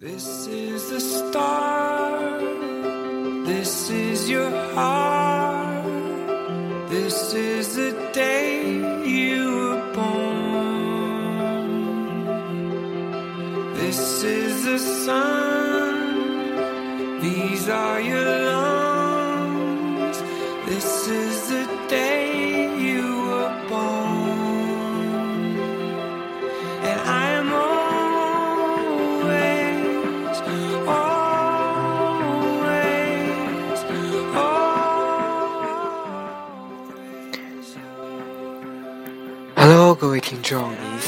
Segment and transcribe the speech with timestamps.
[0.00, 2.40] This is the start.
[3.44, 5.86] This is your heart.
[6.88, 8.62] This is the day
[9.04, 11.64] you were born.
[13.74, 15.98] This is the sun.
[17.20, 18.47] These are your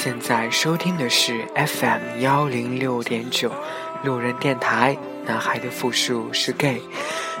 [0.00, 3.50] 现在收听的是 FM 幺零六点九
[4.04, 4.96] 路人电台。
[5.26, 6.80] 男孩的复数是 gay，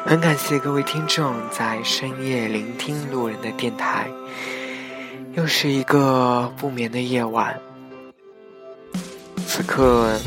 [0.04, 4.08] 很感谢各位听众在深夜聆听路人的电台。
[5.34, 7.56] 又是一个不眠的夜晚，
[9.46, 10.18] 此刻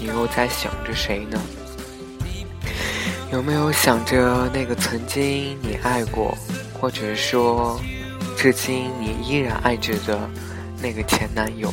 [0.00, 1.40] 你又在想着谁呢？
[3.30, 6.36] 有没有想着那个曾经你爱过，
[6.80, 7.80] 或者说
[8.36, 10.28] 至今你依然爱着的
[10.84, 11.72] 那个前男友？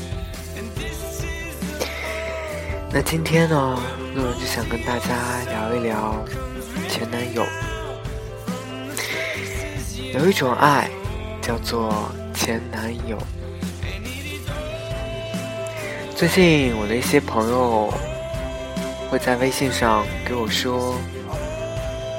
[2.89, 3.77] 那今天呢，
[4.15, 5.09] 路人就想跟大家
[5.49, 6.25] 聊一聊
[6.87, 7.45] 前男友。
[10.13, 10.89] 有一种爱
[11.41, 13.17] 叫做前男友。
[16.15, 17.93] 最近我的一些朋友
[19.09, 20.95] 会在微信上给我说，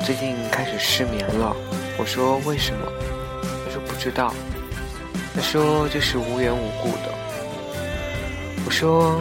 [0.04, 1.56] 最近开始失眠了。
[1.96, 2.86] 我说为什么？
[3.64, 4.34] 他说不知道。
[5.34, 7.14] 他说就是无缘无故的。
[8.64, 9.20] 我说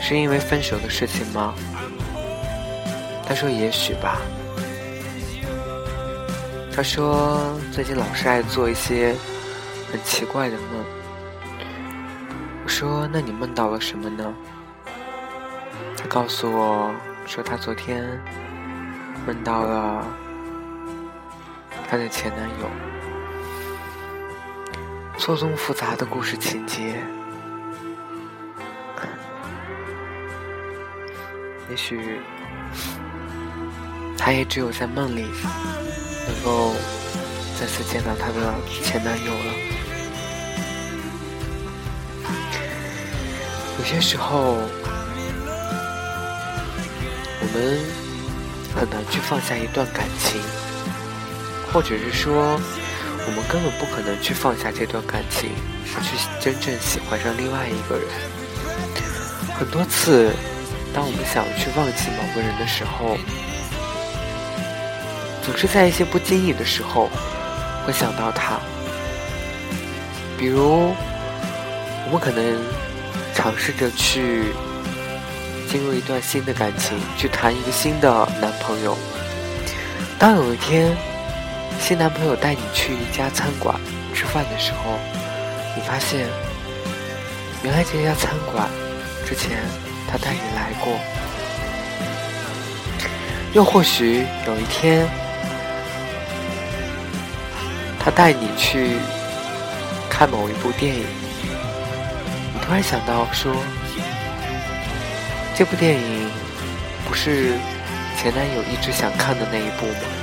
[0.00, 1.54] 是因为分手的事情吗？
[3.26, 4.18] 他说也许吧。
[6.74, 9.14] 他说最近老是爱做一些
[9.90, 10.84] 很奇怪的梦。
[12.62, 14.34] 我说那你梦到了什么呢？
[15.96, 16.94] 他告诉我
[17.26, 18.04] 说他昨天
[19.26, 20.06] 梦到了
[21.88, 22.70] 他的前男友，
[25.18, 27.02] 错综复杂的故事情节。
[31.68, 32.20] 也许
[34.16, 35.26] 他也只有在梦里
[36.26, 36.72] 能够
[37.58, 39.52] 再次见到他的前男友了。
[43.78, 44.56] 有些时候，
[47.40, 47.78] 我们
[48.74, 50.40] 很难去放下一段感情，
[51.72, 52.58] 或者是说，
[53.26, 55.50] 我们根本不可能去放下这段感情，
[56.02, 58.06] 去真正喜欢上另外一个人。
[59.58, 60.32] 很多次。
[60.94, 63.18] 当我们想去忘记某个人的时候，
[65.42, 67.10] 总是在一些不经意的时候
[67.84, 68.58] 会想到他。
[70.38, 70.94] 比如，
[72.06, 72.42] 我们可能
[73.34, 74.44] 尝试着去
[75.70, 78.96] 进入一段新的感情，去谈一个新的男朋友。
[80.18, 80.96] 当有一天，
[81.80, 83.78] 新男朋友带你去一家餐馆
[84.14, 84.98] 吃饭的时候，
[85.74, 86.26] 你发现，
[87.62, 88.68] 原来这家餐馆
[89.24, 89.58] 之前。
[90.08, 90.92] 他带你来过，
[93.52, 95.04] 又或许有一天，
[97.98, 98.98] 他带你去
[100.08, 101.04] 看某一部电影，
[102.54, 103.52] 你突然想到说，
[105.56, 106.30] 这部电影
[107.08, 107.54] 不是
[108.16, 110.15] 前男友一直想看的那一部吗？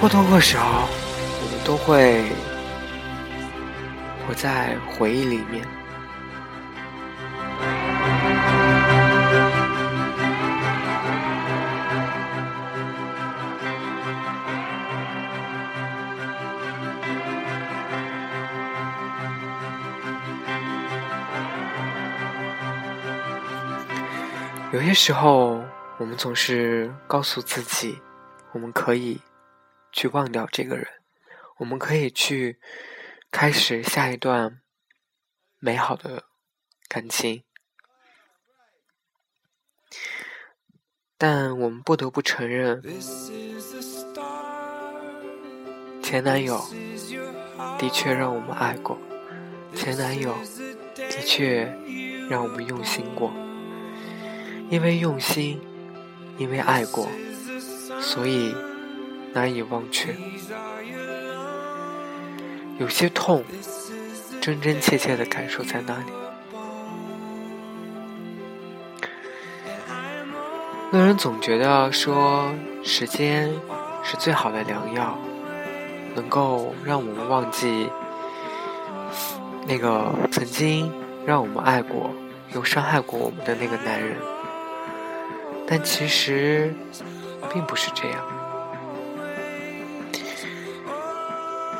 [0.00, 0.88] 或多或少，
[1.42, 2.24] 我们都会。
[4.26, 5.62] 活在回忆里面。
[24.72, 25.62] 有些时候，
[25.98, 28.00] 我们总是告诉自己，
[28.52, 29.20] 我们可以
[29.94, 30.86] 去忘掉这个人，
[31.60, 32.60] 我们可以去。
[33.36, 34.60] 开始下一段
[35.58, 36.22] 美好的
[36.86, 37.42] 感情，
[41.18, 42.80] 但我们不得不承认，
[46.00, 46.64] 前男友
[47.76, 48.96] 的确让我们爱过，
[49.74, 50.32] 前男友
[50.94, 51.64] 的确
[52.30, 53.32] 让我们用心过，
[54.70, 55.60] 因为用心，
[56.38, 57.08] 因为爱过，
[58.00, 58.54] 所以
[59.34, 60.14] 难以忘却。
[62.78, 63.44] 有些痛，
[64.40, 66.04] 真真切切的感受在那里。
[70.90, 72.52] 那人总觉得说，
[72.84, 73.52] 时间
[74.04, 75.18] 是最好的良药，
[76.14, 77.90] 能够让我们忘记
[79.66, 80.92] 那个曾经
[81.26, 82.12] 让我们爱过
[82.54, 84.16] 又伤害过我们的那个男人，
[85.66, 86.72] 但其实
[87.52, 88.43] 并不是这样。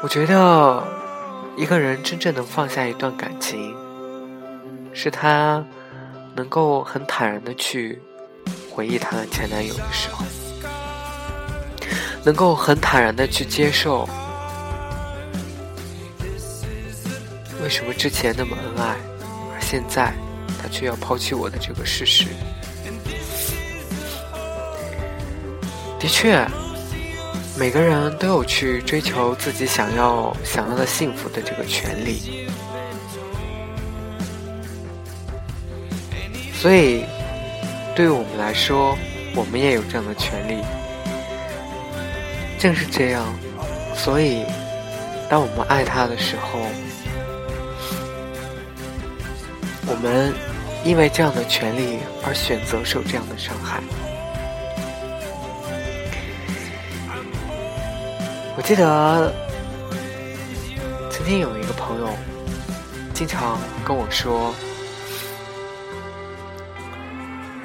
[0.04, 0.84] 我觉得
[1.56, 3.74] 一个人真正能放下一段感情，
[4.92, 5.64] 是他
[6.36, 7.98] 能够很坦然的去
[8.70, 10.22] 回忆他的前男友的时候，
[12.22, 14.06] 能够很坦然的去接受。
[17.62, 18.96] 为什么之前那么恩爱，
[19.54, 20.12] 而现在
[20.60, 22.26] 他却要抛弃我的这个事实？
[25.98, 26.46] 的确，
[27.56, 32.48] 每个人都有去追求自己想要想要的幸福的这个权利，
[36.52, 37.04] 所以
[37.94, 38.96] 对于我们来说，
[39.36, 40.62] 我们也有这样的权利。
[42.58, 43.24] 正是这样，
[43.94, 44.44] 所以
[45.28, 46.58] 当我们爱他的时候。
[49.86, 50.32] 我们
[50.82, 53.82] 因为这样的权利而选择受这样的伤害。
[58.56, 59.32] 我记得
[61.10, 62.08] 曾经有一个朋友
[63.12, 64.54] 经常跟我说，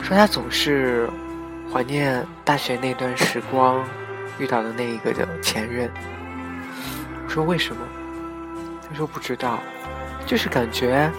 [0.01, 1.07] 说他总是
[1.71, 3.83] 怀念大学那段时光
[4.39, 5.89] 遇到的那一个的前任。
[7.23, 7.81] 我说为什么？
[8.89, 9.59] 他说不知道，
[10.25, 11.09] 就是感觉。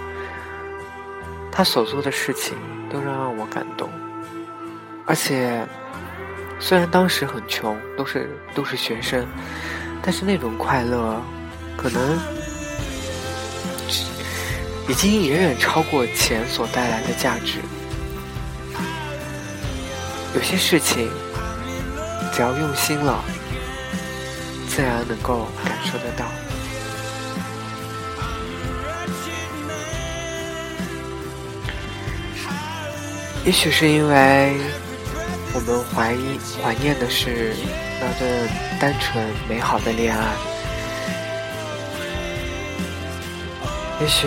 [1.52, 2.56] 他所做的事情
[2.88, 3.88] 都让我感动，
[5.04, 5.66] 而且
[6.60, 9.26] 虽然当时很穷，都是都是学生，
[10.02, 11.20] 但是那种快乐
[11.76, 12.18] 可能
[14.86, 17.58] 已经远远超过钱所带来的价值。
[20.34, 21.10] 有些事情
[22.32, 23.24] 只要用心了，
[24.68, 26.26] 自然能够感受得到。
[33.44, 34.60] 也许是因为
[35.66, 37.54] 我们怀疑怀念的是
[38.00, 38.48] 那段
[38.80, 40.34] 单纯美好的恋爱，
[44.00, 44.26] 也许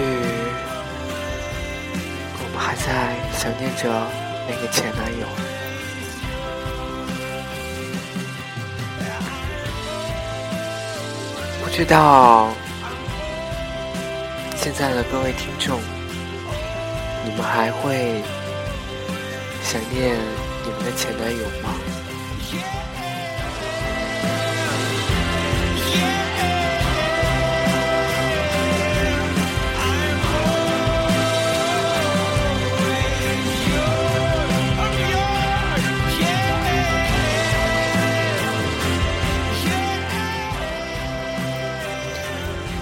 [2.39, 3.89] 我们还在想念着
[4.47, 5.27] 那个前男友。
[11.63, 12.51] 不知道
[14.55, 15.79] 现在的各位听众，
[17.25, 18.21] 你们还会？
[19.65, 20.17] 想念
[20.65, 21.75] 你们的前男友吗？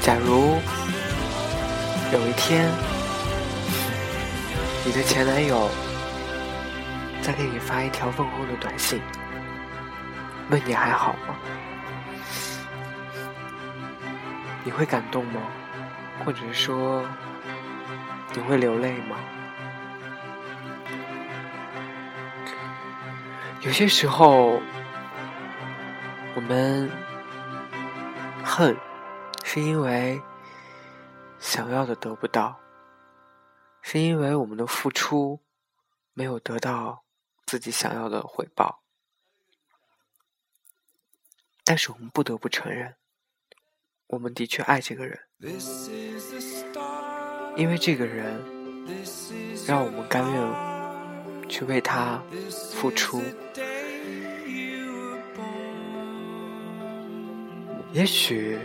[0.04, 0.58] 假如
[2.12, 2.70] 有一天，
[4.84, 5.70] 你的前男友。
[7.22, 9.00] 再给你发一条问候的短信，
[10.50, 11.36] 问你还好吗？
[14.64, 15.42] 你会感动吗？
[16.26, 17.06] 或者说，
[18.34, 19.18] 你会流泪吗？
[23.62, 24.60] 有些时候，
[26.36, 26.90] 我们
[28.44, 28.76] 恨，
[29.44, 30.20] 是因为
[31.38, 32.60] 想要的得不到，
[33.84, 35.40] 是因为我们的付出
[36.14, 37.04] 没有得到。
[37.52, 38.82] 自己想要的回报，
[41.66, 42.96] 但是我们不得不承认，
[44.08, 45.20] 我们的确爱这个人，
[47.58, 48.42] 因为这个人
[49.68, 52.24] 让我们甘愿去为他
[52.74, 53.22] 付出。
[57.92, 58.58] 也许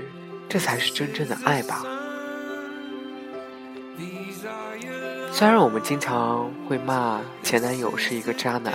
[0.49, 1.83] 这才是真正的爱吧。
[5.39, 8.73] 虽然我们经常会骂前男友是一个渣男，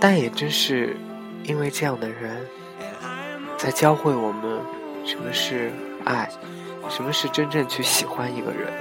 [0.00, 0.96] 但也正是
[1.44, 2.40] 因为这样的人，
[3.58, 4.58] 才教会我们
[5.04, 5.70] 什么是
[6.06, 6.26] 爱，
[6.88, 8.72] 什么是真正去喜欢一个人。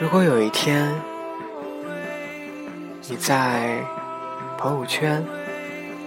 [0.00, 0.90] 如果有一天
[3.10, 3.78] 你在
[4.56, 5.22] 朋友圈，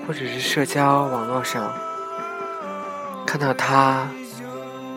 [0.08, 1.74] 或者是社交网络上
[3.26, 4.08] 看到他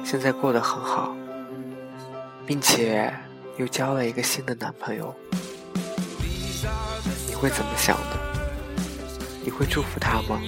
[0.04, 1.16] 现在过得很好，
[2.46, 3.12] 并且
[3.56, 5.14] 又交了一个新的男朋友，
[7.26, 8.18] 你会怎么想的？
[9.42, 10.38] 你会祝福他吗？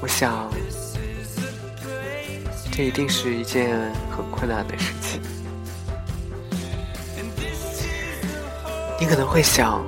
[0.00, 0.48] 我想，
[2.72, 5.20] 这一定是一件很困难的事情。
[9.00, 9.84] 你可能会想。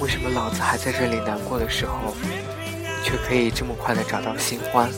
[0.00, 2.14] 为什么老子还在这里难过的时候，
[3.04, 4.88] 却可以这么快的找到新欢？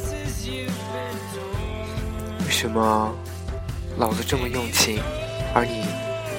[2.47, 3.13] 为什么
[3.99, 5.03] 老子这么用情，
[5.53, 5.85] 而你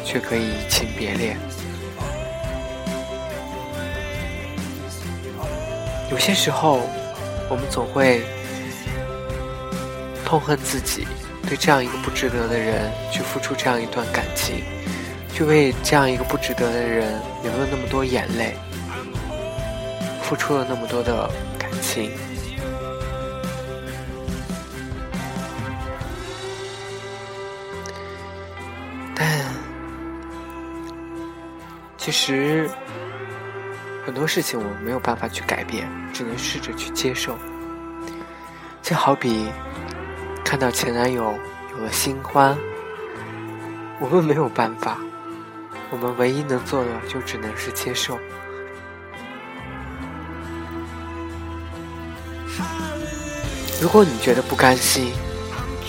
[0.06, 1.38] 却可以移情别恋？
[6.10, 6.80] 有些时候，
[7.50, 8.24] 我们总会
[10.24, 11.06] 痛恨自己，
[11.50, 14.64] 对这样一个不值得的人去付出这样一段感情，
[15.34, 18.56] 去为这样一个不值得的人流了那么多眼泪，
[20.22, 22.12] 付出了那么多的感情。
[29.16, 29.28] 但
[31.98, 32.70] 其实。
[34.06, 37.38] 很多事情我们没有办法去改变，只能试着去接受。
[38.82, 39.48] 就好比
[40.44, 41.34] 看到前男友
[41.72, 42.54] 有了新欢，
[44.02, 44.98] 我们没有办法，
[45.94, 48.20] 我们唯一能做的就只能是接受。
[53.80, 55.14] 如果你觉得不甘心，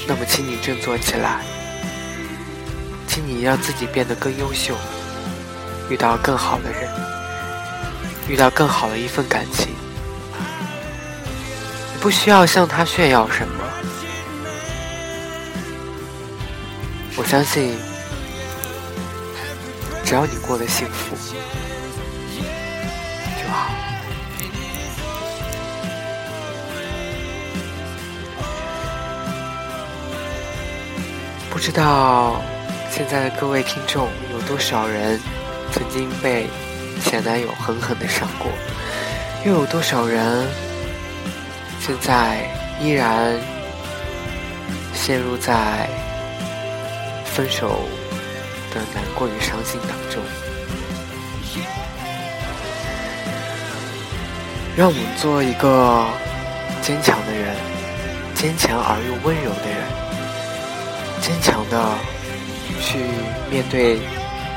[0.07, 1.41] 那么请你振作起来，
[3.09, 4.75] 请你让自己变得更优秀，
[5.89, 6.87] 遇到更好的人。
[8.29, 9.69] 遇到更好的一份感情，
[11.95, 13.65] 你不需要向他炫耀什么。
[17.17, 17.77] 我相信，
[20.05, 21.17] 只要你过得幸福
[23.41, 23.71] 就好。
[31.51, 32.43] 不知道
[32.91, 35.21] 现在的各位听众有多少人
[35.73, 36.49] 曾经被。
[37.03, 38.51] 前男友狠狠的伤过，
[39.45, 40.47] 又有多少人
[41.81, 42.49] 现在
[42.81, 43.37] 依然
[44.95, 45.89] 陷入在
[47.27, 47.81] 分手
[48.75, 50.21] 的难过与伤心当中？
[54.77, 56.05] 让我们做一个
[56.83, 57.55] 坚强的人，
[58.35, 59.79] 坚强而又温柔的人，
[61.21, 61.97] 坚强的
[62.81, 62.99] 去
[63.49, 64.01] 面对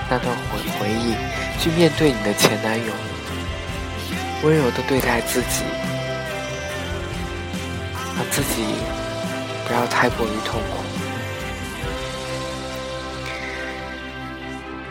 [0.10, 1.14] 那段回回忆。
[1.60, 2.94] 去面对你的前男友，
[4.44, 5.64] 温柔的对待自己，
[8.16, 8.64] 让自己
[9.68, 10.87] 不要太过于痛苦。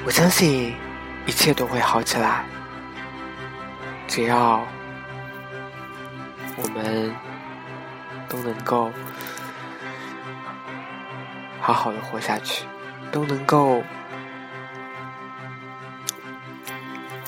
[0.06, 0.72] 我相信
[1.26, 2.44] 一切都会好起来，
[4.06, 4.64] 只要
[6.56, 7.12] 我们
[8.28, 8.88] 都能够
[11.60, 12.64] 好好的活下去，
[13.10, 13.82] 都能够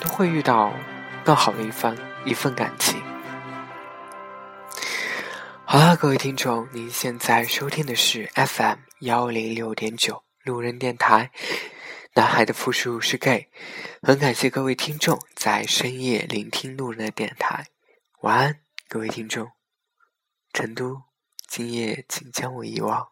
[0.01, 0.09] 都。
[0.09, 0.73] 会遇到
[1.25, 3.03] 更好的一番一份感情。
[5.65, 11.31] 好了，各位听众，您现在收听的是 FM 幺零六点九路人电台。
[12.15, 13.49] 男孩的复数是 gay，
[14.03, 17.69] 很感谢各位听众在深夜聆听路人的电台。
[18.23, 19.53] 晚安，各位听众。
[20.53, 21.03] 成都，
[21.47, 23.09] 今夜请将我遗忘。